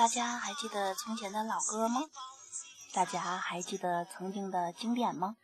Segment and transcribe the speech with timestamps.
[0.00, 2.00] 大家还记得从前的老歌吗？
[2.94, 5.36] 大家还记得曾经的经典吗？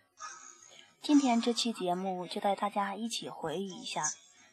[1.03, 4.03] 今天这期节目就带大家一起回忆一下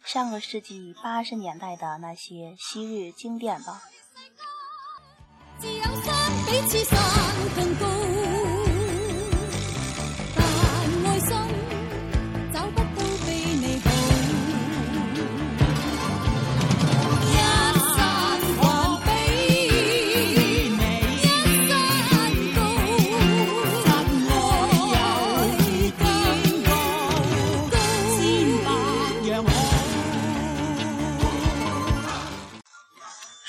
[0.03, 3.81] 上个世纪八十年代的那些昔日经典吧。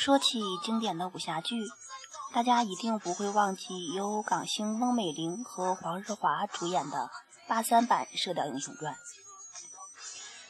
[0.05, 1.65] 说起经典的武侠剧，
[2.35, 7.09] 大家一定不会忘记由港星翁美玲和黄日华主演的
[7.49, 8.93] 八三版《射雕英雄传》。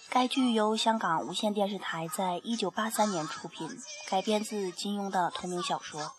[0.09, 3.71] 该剧由香港无线电视台在一九八三年出品，
[4.11, 6.11] 改编自金庸的同名小说。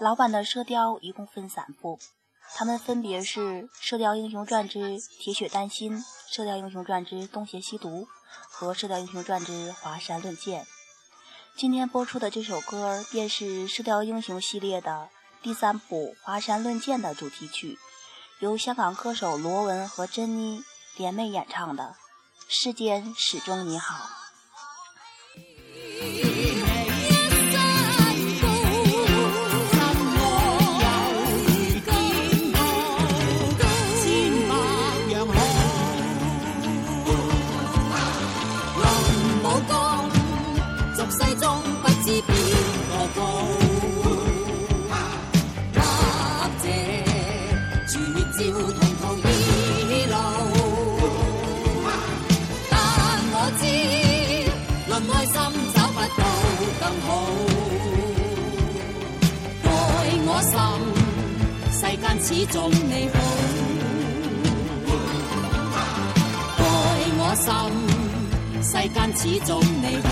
[0.00, 2.00] 老版的《射雕》一共分三部，
[2.56, 8.02] 它们分别是《射雕英雄传之铁血丹心》《射雕英雄传之东邪西毒》
[8.50, 10.64] 和《射雕英雄传之华山论剑》。
[11.56, 15.08] 今天播出的这首歌便是《射雕英雄》系列的
[15.42, 17.78] 第三部《华山论剑》的主题曲，
[18.38, 20.62] 由香港歌手罗文和珍妮
[20.96, 21.94] 联袂演唱的
[22.48, 24.08] 《世间始终你好》。
[62.32, 63.18] 始终你好，
[66.62, 66.64] 爱
[67.18, 67.50] 我心，
[68.62, 70.08] 世间始终你好。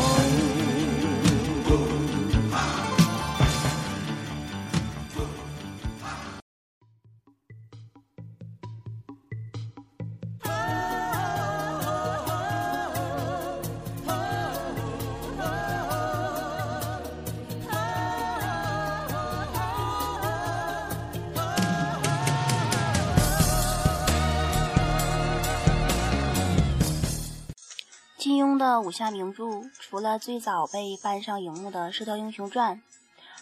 [28.39, 32.77] 金庸的武侠名著，除了最早被搬上荧幕的《射雕英雄传》，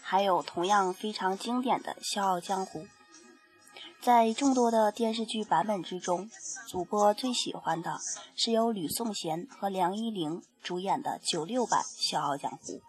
[0.00, 2.80] 还有同样非常经典的《笑傲江湖》。
[4.00, 6.30] 在众多的电视剧版本之中，
[6.66, 7.98] 主播最喜欢的
[8.36, 12.80] 是由吕颂贤和梁一玲主演的九六版《笑傲江湖》。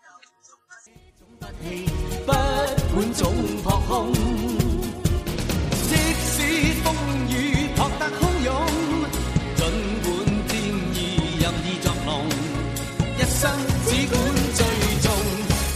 [13.40, 13.52] 生
[13.86, 14.20] 只管
[14.56, 14.66] 追
[15.04, 15.12] 踪，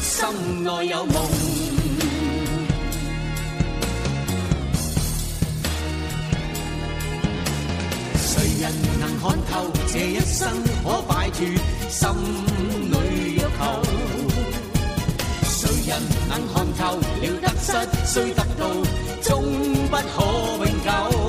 [0.01, 1.15] 心内有梦，
[8.17, 10.49] 谁人能看透这一生
[10.83, 11.45] 可摆脱
[11.87, 12.09] 心
[12.89, 12.95] 里
[13.35, 13.45] 欲求？
[15.43, 17.67] 谁人能看透了得失
[18.07, 18.65] 虽得到，
[19.21, 19.29] 终
[19.87, 20.23] 不可
[20.65, 21.20] 永久？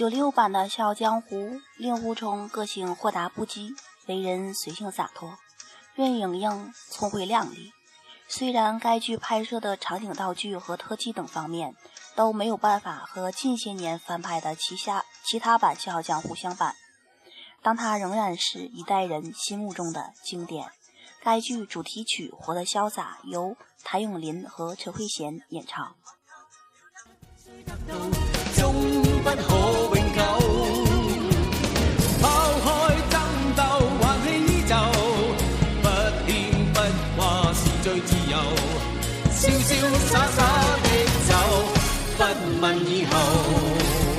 [0.00, 1.36] 九六版的《笑傲江湖》，
[1.76, 3.76] 令狐冲个性豁达不羁，
[4.06, 5.28] 为人随性洒脱；
[5.94, 7.70] 任盈盈聪慧靓丽。
[8.26, 11.76] 虽然该剧拍摄的场景、道具和特技等方面
[12.14, 16.64] 都没有办法和近些年翻拍的其他其他版《笑傲江湖》相比，
[17.60, 20.70] 但它仍然是一代人心目中的经典。
[21.22, 23.54] 该剧主题曲《活得潇洒》由
[23.84, 25.94] 谭咏麟和陈慧娴演唱。
[42.20, 44.09] 不问以后。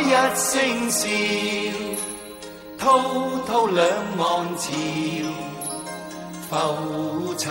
[0.00, 1.08] 一声笑，
[2.78, 3.00] 滔
[3.46, 3.84] 滔两
[4.16, 4.66] 岸潮，
[6.48, 7.46] 浮沉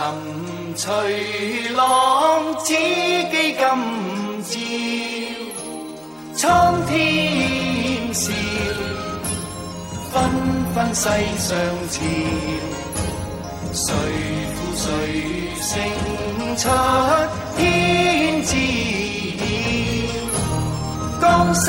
[0.74, 3.60] 随浪，只记今
[4.42, 4.48] 朝。
[6.34, 8.32] 苍天笑，
[10.12, 10.14] 纷
[10.74, 11.02] 纷世
[11.38, 11.48] 上
[11.90, 11.96] 潮，
[13.72, 13.84] 谁
[14.54, 14.86] 负谁
[15.60, 15.66] 胜
[16.56, 16.60] 出
[17.56, 17.58] 天
[18.44, 18.50] 知
[19.36, 19.40] 晓。
[21.20, 21.66] 江山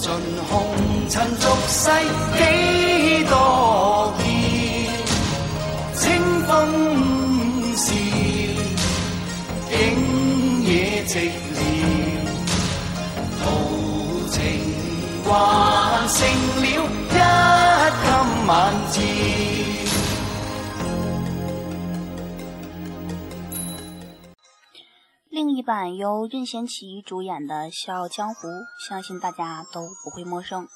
[0.00, 0.12] 尽
[0.48, 0.54] 红
[1.10, 1.90] 尘俗世
[2.38, 4.26] 几多变，
[5.92, 6.00] 清
[6.46, 6.48] 风
[7.74, 7.92] 笑，
[9.68, 9.74] 景
[10.62, 11.12] 野寂
[11.52, 11.58] 寥。
[13.42, 13.44] 豪
[14.30, 14.36] 情
[15.24, 15.28] 还
[16.08, 16.16] 剩
[16.60, 17.12] 了一
[18.04, 18.06] 今
[18.46, 18.50] 晚
[18.92, 18.96] 照。
[25.58, 28.46] 一版由任贤齐主演的《笑傲江湖》，
[28.88, 30.68] 相信大家都不会陌生。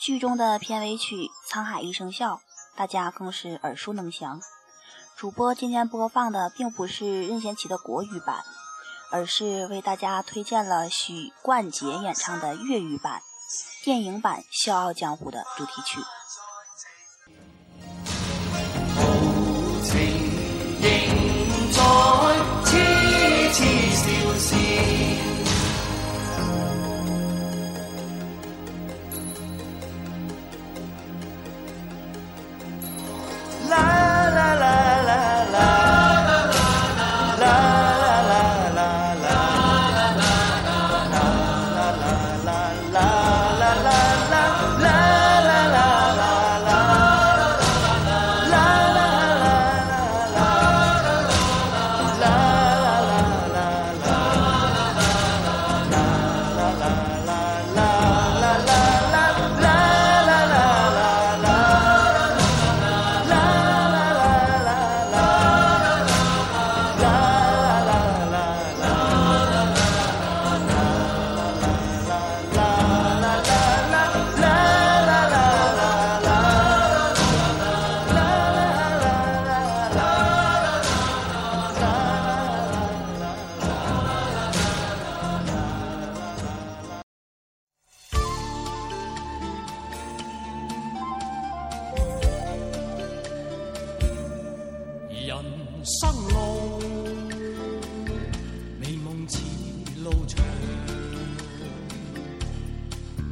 [0.00, 1.16] 剧中的片尾曲
[1.50, 2.34] 《沧海一声笑》，
[2.76, 4.40] 大家更是耳熟能详。
[5.16, 8.44] 主播今天播放的并不是任贤齐的国语版，
[9.10, 13.22] 而是为大家推荐了许冠杰演唱的粤语版
[13.82, 15.98] 电影版《笑傲江湖》的主题曲。
[24.52, 25.21] 笑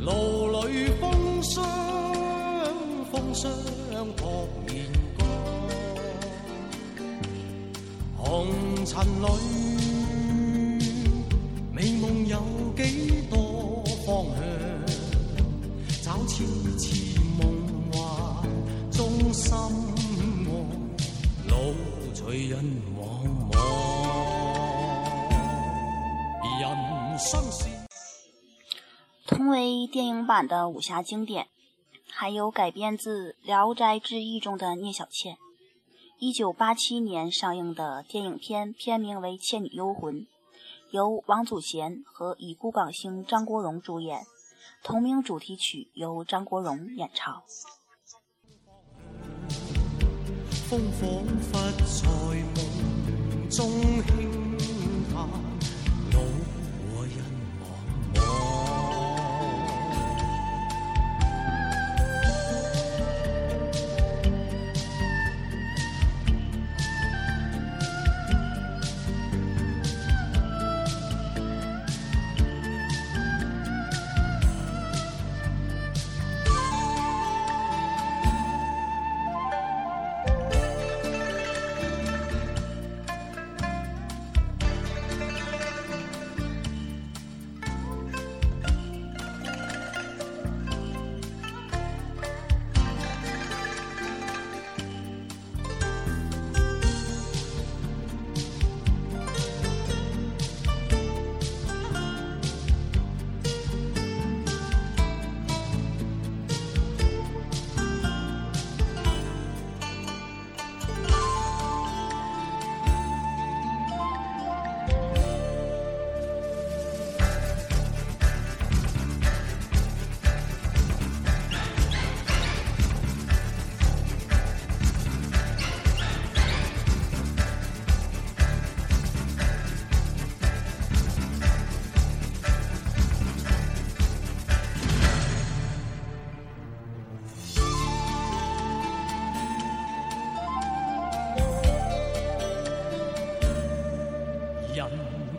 [0.01, 1.63] 路里风霜，
[3.13, 3.53] 风霜
[4.17, 4.87] 扑面
[5.19, 5.29] 干，
[8.17, 8.47] 红
[8.87, 9.27] 尘里，
[11.71, 12.39] 美梦有
[12.75, 14.41] 几多方向？
[16.03, 16.45] 找次
[16.79, 17.45] 次梦
[17.93, 18.01] 幻
[18.91, 19.59] 中心爱。
[21.47, 21.55] 路
[22.15, 22.65] 随人
[22.97, 22.99] 茫
[23.53, 23.55] 茫，
[26.59, 26.65] 人
[27.19, 27.70] 生是。
[29.31, 31.47] 同为电影版的武侠经典，
[32.11, 35.39] 还有改编自《聊斋志异》中的聂小倩。
[36.19, 40.23] 一九八七年上映的电影片片名为《倩女幽魂》，
[40.91, 44.27] 由王祖贤和已故港星张国荣主演，
[44.83, 47.41] 同名主题曲由张国荣演唱。
[50.69, 51.09] 风仿
[51.39, 51.53] 佛
[51.87, 52.03] 在
[53.49, 53.71] 夢中
[54.03, 54.40] 輕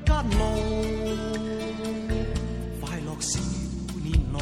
[0.06, 0.42] 间路，
[2.80, 3.40] 快乐少
[4.04, 4.36] 年郎，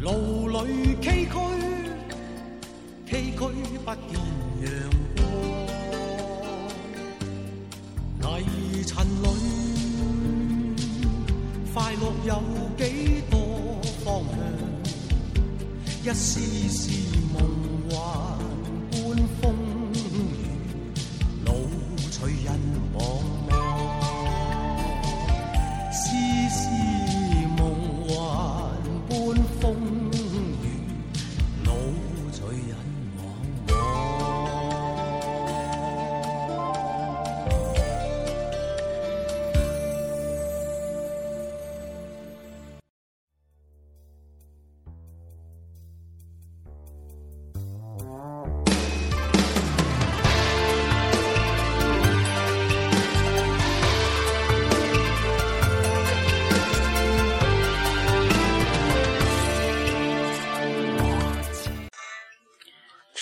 [0.00, 1.32] 路里崎岖，
[3.06, 3.40] 崎岖
[3.84, 4.12] 不见
[4.62, 4.68] 阳
[8.20, 8.92] 光，泥尘
[9.22, 9.24] 里，
[11.72, 12.30] 快乐有
[12.76, 12.82] 几
[13.30, 13.34] 多
[14.04, 14.36] 方向，
[16.04, 16.80] 一丝丝
[17.32, 17.36] 梦
[17.88, 17.92] 幻
[18.90, 19.00] 半
[19.40, 19.42] 风。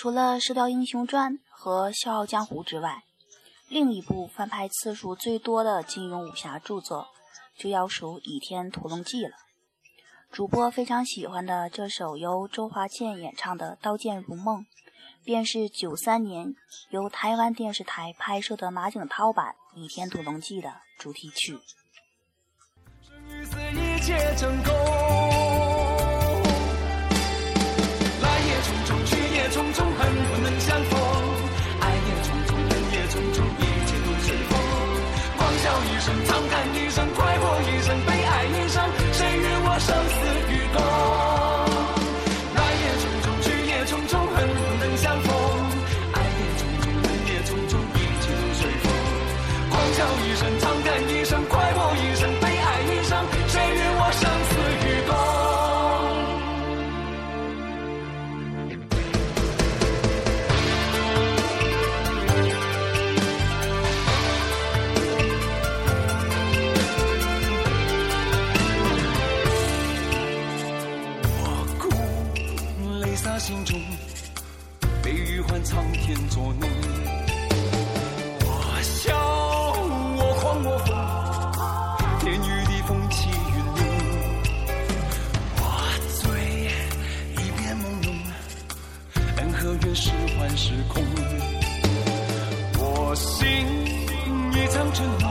[0.03, 3.05] 除了《射雕英雄传》和《笑傲江湖》之外，
[3.69, 7.07] 另一部翻拍次数最多的金庸武侠著作，
[7.57, 9.37] 就要数《倚天屠龙记》了。
[10.33, 14.63] 主播非常喜欢的这首由周华健演唱的《刀剑如梦》，
[15.25, 16.57] 便是九三年
[16.91, 20.69] 由台湾电视台拍摄的马景涛版《倚天屠龙记》的
[20.99, 21.61] 主题曲。
[23.71, 25.32] 一切成空。
[29.81, 30.93] 恨不能相逢。
[31.81, 34.53] 爱也匆匆，恨也匆匆，一切都随风。
[35.37, 36.52] 狂笑一声，长叹，
[75.43, 76.69] 悲与欢苍天作弄。
[78.45, 78.47] 我
[78.83, 79.17] 笑，
[80.17, 80.91] 我狂，我疯，
[82.21, 83.83] 天与地风起云涌。
[85.59, 85.63] 我
[86.23, 86.31] 醉，
[87.33, 88.07] 一片朦胧，
[89.39, 91.03] 恩和怨是幻是空。
[92.79, 93.67] 我心
[94.53, 95.27] 一场沉梦，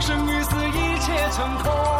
[0.00, 1.93] 生与死一切成空。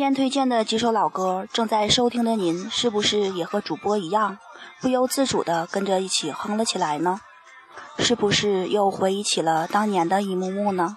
[0.00, 4.38] 今天推荐的几首老歌，正在收听的您是不是也和主播一样，
[4.80, 7.20] 不由自主地跟着一起哼了起来呢？
[7.98, 10.96] 是不是又回忆起了当年的一幕幕呢？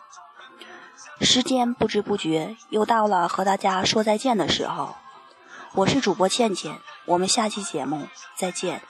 [1.19, 4.95] 时间不知不觉又到了和大家说再见的时候，
[5.73, 8.07] 我是主播倩倩，我们下期节目
[8.37, 8.81] 再见。